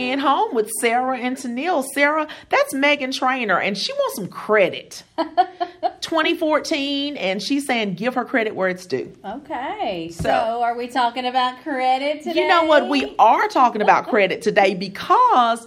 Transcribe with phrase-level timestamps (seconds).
[0.00, 1.84] in home with Sarah and Tennille.
[1.94, 5.02] Sarah, that's Meghan Trainor, and she wants some credit.
[6.00, 9.12] 2014, and she's saying give her credit where it's due.
[9.24, 10.10] Okay.
[10.12, 12.42] So, So- are we talking about credit today?
[12.42, 12.88] You know what?
[12.88, 15.66] We are talking about credit today because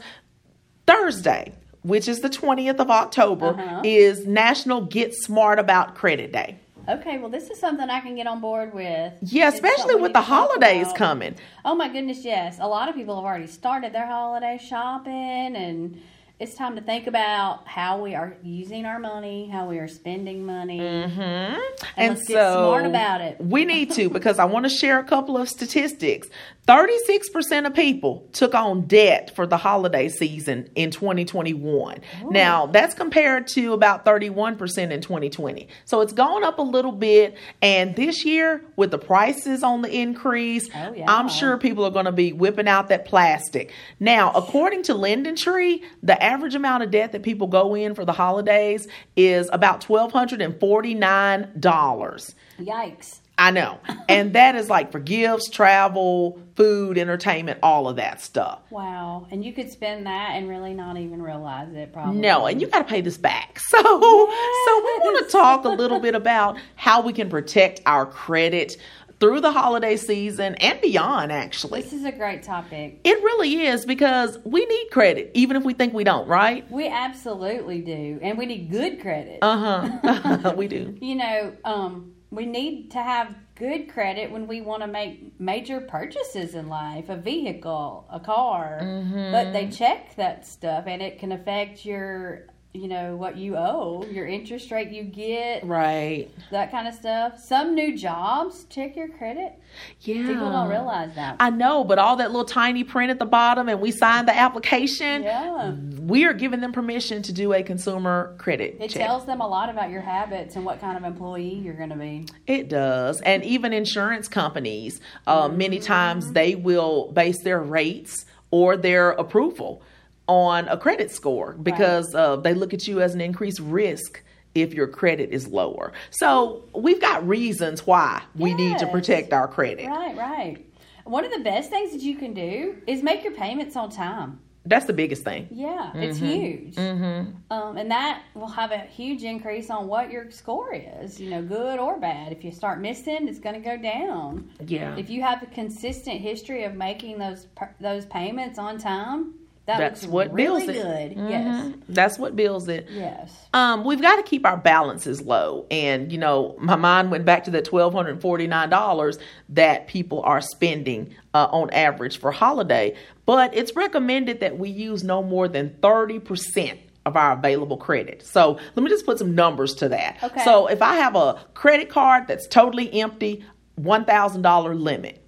[0.85, 3.81] Thursday, which is the 20th of October, Uh-huh.
[3.83, 6.57] is National Get Smart About Credit Day.
[6.89, 9.13] Okay, well, this is something I can get on board with.
[9.21, 11.35] Yeah, especially with the need to talk holidays coming.
[11.65, 12.59] Oh my goodness, yes.
[12.61, 16.01] A lot of people have already started their holiday shopping, and
[16.39, 20.45] it's time to think about how we are using our money, how we are spending
[20.45, 21.19] money, Mm-hmm.
[21.19, 21.59] and,
[21.97, 23.37] And let's get so smart about it.
[23.39, 26.27] we need to because I want to share a couple of statistics.
[26.67, 32.01] 36% of people took on debt for the holiday season in 2021.
[32.29, 35.69] Now, that's compared to about 31% in 2020.
[35.85, 37.37] So it's gone up a little bit.
[37.61, 41.05] And this year, with the prices on the increase, Oh, yeah.
[41.09, 43.71] I'm sure people are going to be whipping out that plastic.
[44.01, 48.11] Now, according to LendingTree, the average amount of debt that people go in for the
[48.11, 52.33] holidays is about $1,249.
[52.59, 53.19] Yikes.
[53.37, 53.79] I know.
[54.09, 58.61] And that is like for gifts, travel, food, entertainment, all of that stuff.
[58.69, 59.27] Wow.
[59.31, 62.21] And you could spend that and really not even realize it, probably.
[62.21, 63.59] No, and you got to pay this back.
[63.69, 68.05] So, so we want to talk a little bit about how we can protect our
[68.05, 68.77] credit
[69.19, 71.81] through the holiday season and beyond actually.
[71.81, 72.99] This is a great topic.
[73.03, 76.69] It really is because we need credit even if we think we don't, right?
[76.71, 78.19] We absolutely do.
[78.21, 79.39] And we need good credit.
[79.41, 80.53] Uh-huh.
[80.57, 80.97] we do.
[81.01, 85.79] you know, um, we need to have good credit when we want to make major
[85.81, 88.79] purchases in life a vehicle, a car.
[88.81, 89.31] Mm-hmm.
[89.31, 94.05] But they check that stuff and it can affect your, you know, what you owe,
[94.11, 96.29] your interest rate you get, Right.
[96.51, 97.39] that kind of stuff.
[97.39, 99.53] Some new jobs check your credit.
[100.01, 100.27] Yeah.
[100.27, 101.37] People don't realize that.
[101.39, 104.37] I know, but all that little tiny print at the bottom and we signed the
[104.37, 105.23] application.
[105.23, 105.71] yeah.
[106.01, 109.01] we are giving them permission to do a consumer credit It check.
[109.07, 111.95] tells them a lot about your habits and what kind of employee you're going to
[111.95, 112.27] be.
[112.45, 115.57] it does, and even insurance companies, uh, Mm-hmm.
[115.57, 119.81] many times they will base their rates or their approval
[120.27, 124.23] on a credit score because uh, they look at you as an increased risk
[124.55, 125.93] if your credit is lower.
[126.09, 129.87] So we've got reasons why we need to protect our credit.
[129.87, 130.65] Right, right.
[131.05, 134.39] One of the best things that you can do is make your payments on time.
[134.65, 135.47] That's the biggest thing.
[135.49, 136.75] Yeah, it's huge.
[136.75, 137.31] Mm-hmm.
[137.51, 141.41] Um, and that will have a huge increase on what your score is, you know,
[141.41, 142.33] good or bad.
[142.33, 144.49] If you start missing, it's going to go down.
[144.65, 144.97] Yeah.
[144.97, 147.47] If you have a consistent history of making those
[147.79, 149.35] those payments on time,
[149.67, 151.15] that That's looks what really builds it.
[151.15, 151.17] good.
[151.17, 151.29] Mhm.
[151.29, 151.73] Yes.
[151.89, 152.87] That's what builds it.
[152.89, 153.47] Yes.
[153.53, 155.65] Um, we've got to keep our balances low.
[155.69, 159.19] And, you know, my mind went back to that $1,249
[159.49, 162.95] that people are spending uh, on average for holiday.
[163.25, 168.25] But it's recommended that we use no more than 30% of our available credit.
[168.25, 170.17] So let me just put some numbers to that.
[170.23, 170.43] Okay.
[170.45, 173.43] So if I have a credit card that's totally empty,
[173.79, 175.23] $1,000 limit.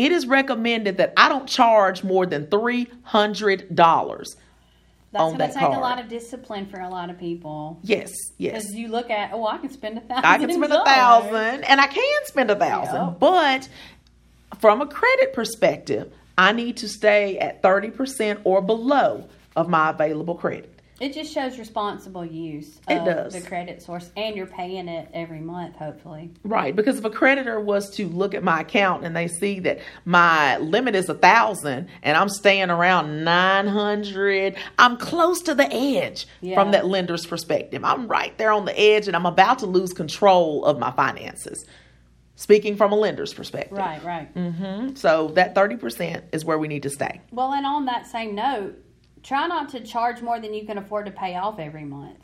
[0.00, 2.86] It is recommended that I don't charge more than $300.
[5.12, 7.78] That's On going to take a lot of discipline for a lot of people.
[7.82, 8.62] Yes, yes.
[8.62, 10.24] Because you look at, oh, I can spend a thousand.
[10.24, 12.94] I can spend a thousand, and I can spend a thousand.
[12.94, 13.14] Yeah.
[13.20, 13.68] But
[14.58, 19.90] from a credit perspective, I need to stay at thirty percent or below of my
[19.90, 20.79] available credit.
[21.00, 23.32] It just shows responsible use It of does.
[23.32, 26.30] the credit source, and you're paying it every month, hopefully.
[26.44, 29.78] Right, because if a creditor was to look at my account and they see that
[30.04, 35.72] my limit is a thousand and I'm staying around nine hundred, I'm close to the
[35.72, 36.54] edge Yeah.
[36.56, 37.82] from that lender's perspective.
[37.82, 41.64] I'm right there on the edge and I'm about to lose control of my finances.
[42.36, 43.76] Speaking from a lender's perspective.
[43.76, 44.28] Right, right.
[44.28, 47.20] hmm So that 30% is where we need to stay.
[47.32, 48.76] Well, and on that same note,
[49.22, 52.18] try not to charge more than you can afford to pay off every month.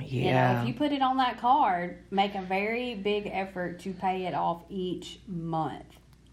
[0.00, 3.92] You know, if you put it on that card, make a very big effort to
[3.92, 5.84] pay it off each month.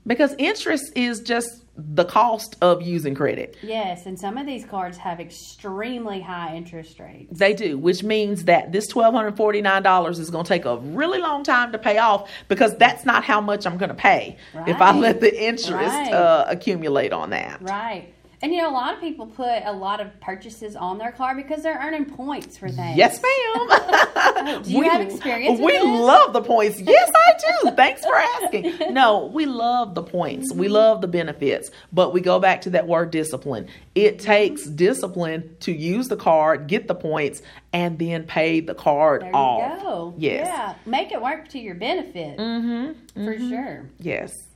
[0.07, 3.55] because interest is just the cost of using credit.
[3.63, 7.37] Yes, and some of these cards have extremely high interest rates.
[7.39, 11.71] They do, which means that this $1,249 is going to take a really long time
[11.71, 14.37] to pay off because that's not how much I'm going to pay
[14.67, 16.13] if I let the interest Right.
[16.13, 17.61] uh, accumulate on that.
[17.61, 18.13] Right.
[18.43, 21.38] And you know, a lot of people put a lot of purchases on their card
[21.38, 22.97] because they're earning points for things.
[22.97, 24.63] Yes, ma'am.
[24.63, 25.83] Do you have experience with We this?
[25.83, 26.79] love the points.
[26.79, 27.33] Yes, I
[27.63, 27.71] do.
[27.75, 28.93] Thanks for asking.
[28.93, 30.51] No, we love the points.
[30.53, 30.73] We Mm-hmm.
[30.73, 31.69] love the benefits.
[31.93, 33.67] But we go back to that word discipline.
[33.93, 34.25] It Mm-hmm.
[34.25, 37.41] takes discipline to use the card, get the points,
[37.73, 39.81] and then pay the card There you off.
[39.81, 40.13] go.
[40.17, 40.47] Yes.
[40.47, 40.75] Yeah.
[40.85, 42.38] Make it work to your benefit.
[42.39, 43.23] Mm-hmm.
[43.25, 43.89] For sure.
[43.99, 44.47] Yes.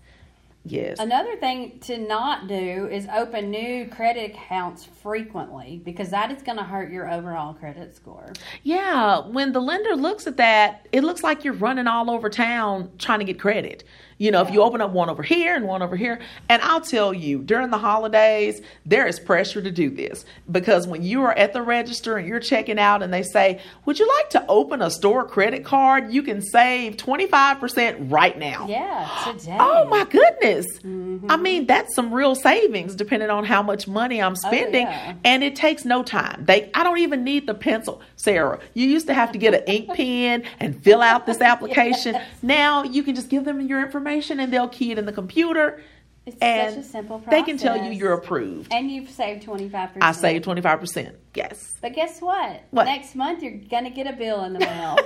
[0.66, 1.00] Yes.
[1.00, 6.58] Another thing to not do is open new credit accounts frequently because that is going
[6.58, 8.34] to hurt your overall credit score.
[8.64, 12.92] Yeah, when the lender looks at that, it looks like you're running all over town
[12.98, 13.84] trying to get credit.
[14.18, 16.80] You know, if you open up one over here and one over here, and I'll
[16.80, 21.38] tell you, during the holidays, there is pressure to do this because when you are
[21.38, 24.82] at the register and you're checking out and they say, Would you like to open
[24.82, 26.14] a store credit card?
[26.14, 28.68] You can save 25% right now.
[28.70, 29.58] Yeah, today.
[29.60, 30.55] Oh my goodness.
[30.63, 31.30] Mm-hmm.
[31.30, 34.88] I mean, that's some real savings depending on how much money I'm spending.
[34.88, 35.16] Oh, yeah.
[35.24, 36.46] And it takes no time.
[36.46, 38.02] They I don't even need the pencil.
[38.16, 42.13] Sarah, you used to have to get an ink pen and fill out this application.
[42.13, 42.28] yes.
[42.42, 45.13] Now you can just give them your information information and they'll key it in the
[45.13, 45.81] computer.
[46.25, 47.31] It's and such a simple process.
[47.39, 48.74] They can tell you you're approved.
[48.74, 49.98] And you've saved 25%.
[50.01, 51.16] I saved 25%.
[51.36, 51.75] Yes.
[51.81, 52.63] But guess what?
[52.72, 52.86] what?
[52.86, 54.98] Next month you're going to get a bill in the mail.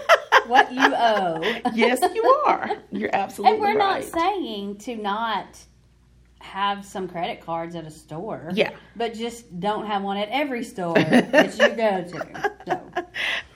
[0.48, 1.42] what you owe.
[1.74, 2.70] yes, you are.
[2.92, 4.04] You're absolutely And we're right.
[4.12, 5.58] not saying to not
[6.40, 8.52] have some credit cards at a store.
[8.54, 8.72] Yeah.
[8.96, 12.52] But just don't have one at every store that you go to.
[12.66, 13.04] So,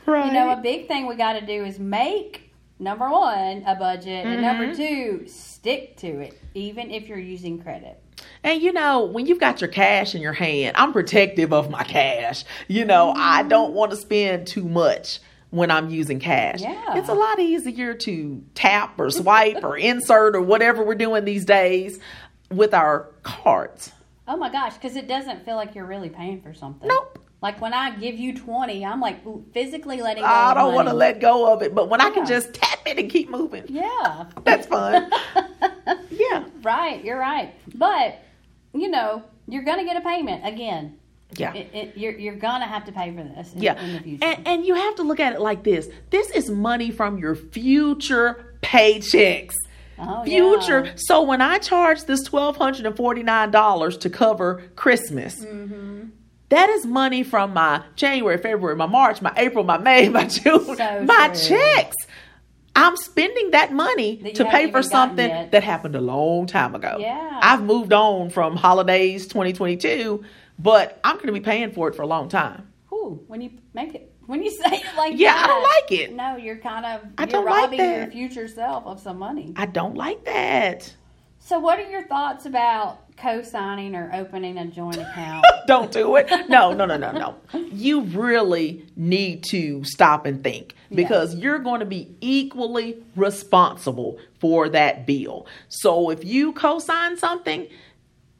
[0.05, 0.25] right.
[0.27, 2.42] You know, a big thing we got to do is make
[2.79, 4.27] number one, a budget, mm-hmm.
[4.27, 5.21] and number mm-hmm.
[5.21, 7.99] two, stick to it, even if you're using credit.
[8.43, 11.83] And you know, when you've got your cash in your hand, I'm protective of my
[11.83, 12.43] cash.
[12.67, 13.21] You know, mm-hmm.
[13.21, 16.61] I don't want to spend too much when I'm using cash.
[16.61, 16.97] Yeah.
[16.97, 21.45] It's a lot easier to tap or swipe or insert or whatever we're doing these
[21.45, 21.99] days
[22.49, 23.91] with our cards.
[24.27, 26.87] Oh my gosh, because it doesn't feel like you're really paying for something.
[26.87, 27.12] Nope.
[27.43, 29.17] Like when I give you 20, I'm like
[29.51, 30.29] physically letting go.
[30.29, 32.07] I don't want to let go of it, but when yeah.
[32.07, 33.65] I can just tap it and keep moving.
[33.67, 34.27] Yeah.
[34.45, 35.11] That's fun.
[36.09, 36.45] yeah.
[36.61, 37.53] Right, you're right.
[37.75, 38.23] But,
[38.73, 40.97] you know, you're going to get a payment again.
[41.35, 41.53] Yeah.
[41.53, 43.83] It, it, you're you're going to have to pay for this in, yeah.
[43.83, 44.23] in the future.
[44.23, 47.35] And, and you have to look at it like this this is money from your
[47.35, 49.55] future paychecks.
[49.97, 50.85] Oh, future.
[50.85, 50.93] Yeah.
[50.95, 56.09] So when I charge this twelve hundred and forty nine dollars to cover Christmas, mm-hmm.
[56.53, 60.63] That is money from my January, February, my March, my April, my May, my June,
[60.63, 61.57] so my true.
[61.57, 61.95] checks.
[62.75, 66.97] I'm spending that money that to pay for something that happened a long time ago.
[66.99, 67.39] Yeah.
[67.41, 70.23] I've moved on from holidays 2022,
[70.59, 72.71] but I'm going to be paying for it for a long time.
[72.91, 75.91] Ooh, when you make it when you say it like yeah, that, I don't like
[75.91, 76.13] it.
[76.13, 79.53] No, you're kind of I you're don't robbing like your future self of some money.
[79.55, 80.93] I don't like that.
[81.39, 85.45] So, what are your thoughts about co-signing or opening a joint account.
[85.67, 86.29] Don't do it.
[86.49, 87.35] No, no, no, no, no.
[87.71, 94.69] You really need to stop and think because you're going to be equally responsible for
[94.69, 95.47] that bill.
[95.69, 97.67] So if you co-sign something,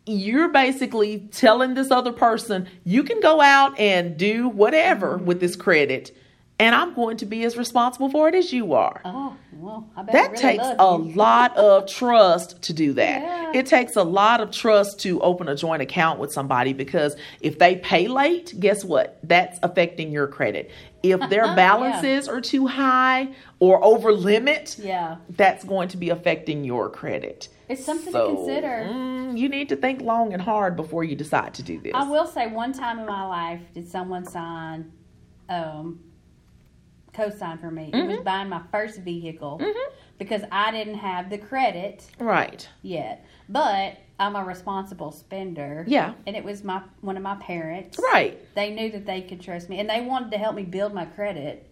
[0.05, 5.55] you're basically telling this other person you can go out and do whatever with this
[5.55, 6.15] credit
[6.63, 9.01] and I'm going to be as responsible for it as you are.
[9.03, 13.21] Oh, well, I bet that really takes a lot of trust to do that.
[13.21, 13.51] Yeah.
[13.53, 17.59] It takes a lot of trust to open a joint account with somebody because if
[17.59, 19.19] they pay late, guess what?
[19.23, 20.71] That's affecting your credit.
[21.03, 22.33] If their balances yeah.
[22.33, 27.49] are too high or over limit, yeah, that's going to be affecting your credit.
[27.67, 28.87] It's something so, to consider.
[28.89, 31.91] Mm, you need to think long and hard before you decide to do this.
[31.93, 34.93] I will say, one time in my life, did someone sign
[35.49, 35.99] um,
[37.13, 37.91] co-sign for me.
[37.93, 38.09] Mm-hmm.
[38.09, 39.95] It was buying my first vehicle mm-hmm.
[40.17, 43.25] because I didn't have the credit right yet.
[43.49, 45.85] But I'm a responsible spender.
[45.87, 46.13] Yeah.
[46.27, 47.99] And it was my one of my parents.
[47.99, 48.39] Right.
[48.55, 51.05] They knew that they could trust me and they wanted to help me build my
[51.05, 51.69] credit.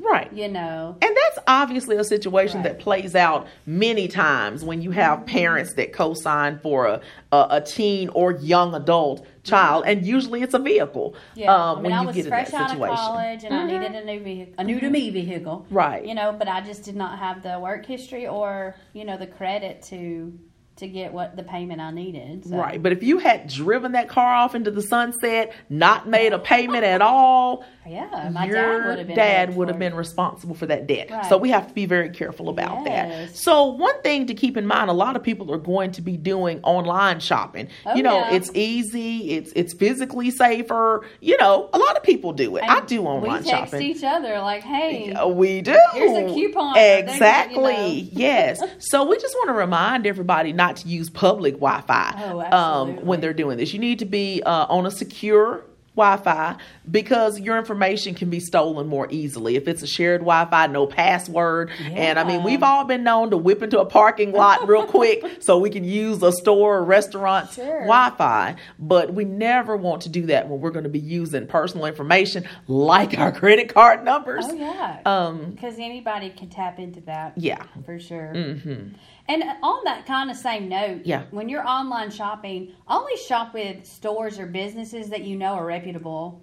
[0.00, 0.32] Right.
[0.32, 0.96] You know.
[1.00, 2.64] And that's obviously a situation right.
[2.64, 7.00] that plays out many times when you have parents that co-sign for a,
[7.32, 11.14] a, a teen or young adult child, and usually it's a vehicle.
[11.34, 12.92] Yeah, um, I mean, when I was get fresh out situation.
[12.92, 13.76] of college, and mm-hmm.
[13.76, 15.66] I needed a new vehicle, a new to me vehicle.
[15.70, 16.04] Right.
[16.04, 19.26] You know, but I just did not have the work history or you know the
[19.26, 20.38] credit to
[20.80, 22.46] to get what the payment I needed.
[22.46, 22.56] So.
[22.56, 22.82] Right.
[22.82, 26.84] But if you had driven that car off into the sunset, not made a payment
[26.84, 30.66] at all, yeah, my your dad would have been, dad would have been responsible for
[30.66, 31.10] that debt.
[31.10, 31.26] Right.
[31.26, 33.30] So we have to be very careful about yes.
[33.30, 33.36] that.
[33.36, 36.16] So one thing to keep in mind, a lot of people are going to be
[36.16, 37.68] doing online shopping.
[37.84, 38.34] Oh, you know, yeah.
[38.34, 41.04] it's easy, it's it's physically safer.
[41.20, 42.62] You know, a lot of people do it.
[42.62, 43.86] And I do online we text shopping.
[43.86, 45.78] each other like, "Hey, we do.
[45.92, 47.90] Here's a coupon." Exactly.
[47.90, 48.10] You know.
[48.12, 48.62] yes.
[48.78, 53.20] So we just want to remind everybody not to use public Wi-Fi oh, um, when
[53.20, 53.72] they're doing this.
[53.72, 55.64] You need to be uh, on a secure
[55.96, 56.56] Wi-Fi
[56.90, 61.70] because your information can be stolen more easily if it's a shared Wi-Fi, no password.
[61.80, 61.88] Yeah.
[61.88, 65.24] And I mean, we've all been known to whip into a parking lot real quick
[65.40, 67.80] so we can use a store or restaurant sure.
[67.80, 71.86] Wi-Fi, but we never want to do that when we're going to be using personal
[71.86, 74.46] information like our credit card numbers.
[74.48, 75.00] Oh yeah.
[75.04, 77.34] Um, because anybody can tap into that.
[77.36, 78.32] Yeah, for sure.
[78.34, 78.94] Mm-hmm.
[79.28, 81.24] And on that kind of same note, yeah.
[81.30, 86.42] when you're online shopping, only shop with stores or businesses that you know are reputable.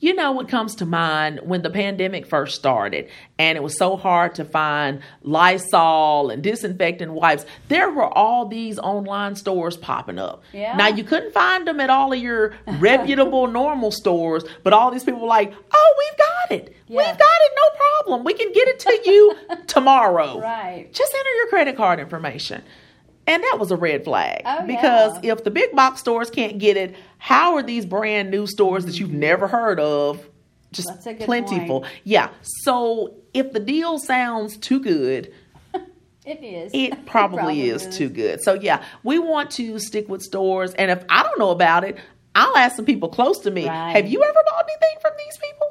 [0.00, 3.96] You know what comes to mind when the pandemic first started and it was so
[3.96, 7.44] hard to find Lysol and disinfectant wipes.
[7.68, 10.42] There were all these online stores popping up.
[10.52, 10.74] Yeah.
[10.76, 15.04] Now you couldn't find them at all of your reputable normal stores, but all these
[15.04, 16.76] people were like, "Oh, we've got it.
[16.86, 16.96] Yeah.
[16.98, 18.24] We've got it, no problem.
[18.24, 19.34] We can get it to you
[19.66, 20.88] tomorrow." Right.
[20.92, 22.62] Just enter your credit card information.
[23.30, 24.42] And that was a red flag.
[24.44, 25.32] Oh, because yeah.
[25.32, 28.98] if the big box stores can't get it, how are these brand new stores that
[28.98, 29.54] you've never mm-hmm.
[29.54, 30.28] heard of
[30.72, 31.82] just plentiful?
[31.82, 31.92] Point.
[32.02, 32.30] Yeah.
[32.42, 35.32] So if the deal sounds too good,
[36.26, 36.72] it is.
[36.74, 38.42] It probably, it probably is, is too good.
[38.42, 40.74] So yeah, we want to stick with stores.
[40.74, 41.98] And if I don't know about it,
[42.34, 43.68] I'll ask some people close to me.
[43.68, 43.92] Right.
[43.92, 45.09] Have you ever bought anything from?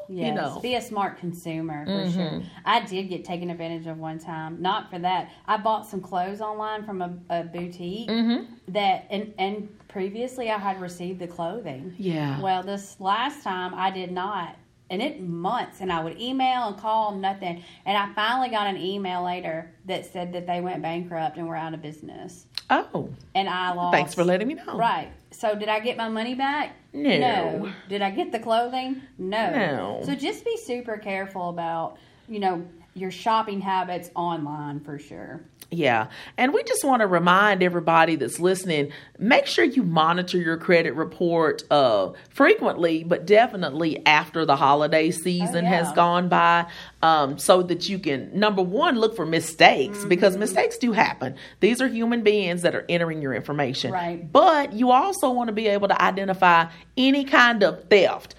[0.09, 0.27] Yes.
[0.27, 2.17] You know, be a smart consumer for mm-hmm.
[2.17, 2.41] sure.
[2.65, 4.61] I did get taken advantage of one time.
[4.61, 5.29] Not for that.
[5.45, 8.51] I bought some clothes online from a, a boutique mm-hmm.
[8.69, 11.93] that, and and previously I had received the clothing.
[11.97, 12.41] Yeah.
[12.41, 14.55] Well, this last time I did not.
[14.91, 17.63] And it months, and I would email and call, nothing.
[17.85, 21.55] And I finally got an email later that said that they went bankrupt and were
[21.55, 22.47] out of business.
[22.71, 23.07] Oh.
[23.35, 23.93] And I lost.
[23.93, 24.75] Thanks for letting me know.
[24.75, 25.11] Right.
[25.31, 26.75] So did I get my money back?
[26.93, 27.17] No.
[27.17, 27.71] No.
[27.87, 29.01] Did I get the clothing?
[29.17, 29.51] No.
[29.51, 30.01] No.
[30.03, 32.65] So just be super careful about, you know,
[32.99, 35.41] your shopping habits online for sure.
[35.71, 36.07] Yeah.
[36.37, 40.95] And we just want to remind everybody that's listening make sure you monitor your credit
[40.95, 45.83] report uh, frequently, but definitely after the holiday season oh, yeah.
[45.83, 46.65] has gone by
[47.03, 50.09] um, so that you can, number one, look for mistakes mm-hmm.
[50.09, 51.35] because mistakes do happen.
[51.59, 53.91] These are human beings that are entering your information.
[53.91, 54.31] Right.
[54.31, 56.65] But you also want to be able to identify
[56.97, 58.33] any kind of theft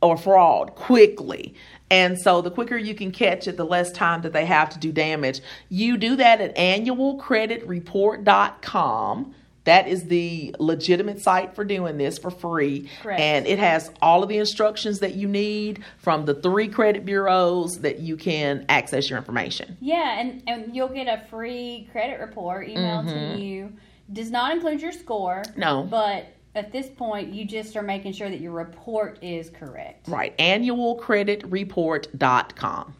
[0.00, 1.54] or fraud quickly.
[1.92, 4.78] And so the quicker you can catch it, the less time that they have to
[4.78, 5.42] do damage.
[5.68, 9.34] You do that at annualcreditreport.com.
[9.64, 12.88] That is the legitimate site for doing this for free.
[13.02, 13.20] Correct.
[13.20, 17.80] And it has all of the instructions that you need from the three credit bureaus
[17.80, 19.76] that you can access your information.
[19.80, 23.36] Yeah, and, and you'll get a free credit report emailed mm-hmm.
[23.36, 23.74] to you.
[24.10, 25.42] Does not include your score.
[25.56, 25.82] No.
[25.84, 30.08] But at this point, you just are making sure that your report is correct.
[30.08, 30.36] Right.
[30.38, 32.94] Annualcreditreport.com.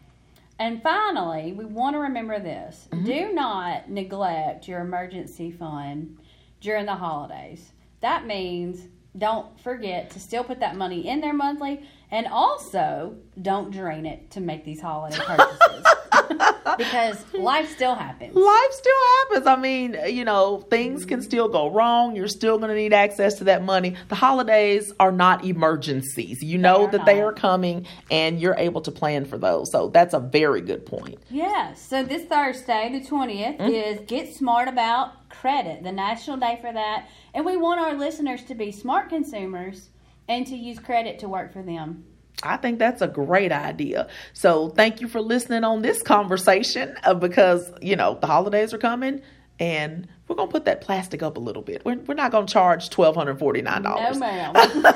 [0.59, 3.05] And finally, we want to remember this Mm-hmm.
[3.05, 6.17] do not neglect your emergency fund
[6.61, 7.71] during the holidays.
[8.01, 13.71] That means don't forget to still put that money in there monthly and also don't
[13.71, 15.85] drain it to make these holiday purchases.
[16.77, 18.35] because life still happens.
[18.35, 19.47] Life still happens.
[19.47, 22.15] I mean, you know, things can still go wrong.
[22.15, 23.95] You're still going to need access to that money.
[24.09, 26.41] The holidays are not emergencies.
[26.43, 29.71] You know that they are coming and you're able to plan for those.
[29.71, 31.19] So that's a very good point.
[31.29, 31.73] Yeah.
[31.73, 33.67] So this Thursday, the 20th, Mm-hmm.
[33.67, 37.07] is Get Smart About Credit, the national day for that.
[37.33, 39.89] And we want our listeners to be smart consumers
[40.27, 42.05] and to use credit to work for them.
[42.43, 44.07] I think that's a great idea.
[44.33, 48.77] So thank you for listening on this conversation uh, because, you know, the holidays are
[48.77, 49.21] coming
[49.59, 51.85] and we're going to put that plastic up a little bit.
[51.85, 53.83] We're, we're not going to charge $1,249.
[53.83, 54.55] No, ma'am.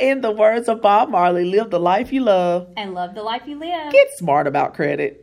[0.00, 3.42] In the words of Bob Marley, live the life you love and love the life
[3.46, 3.92] you live.
[3.92, 5.21] Get smart about credit.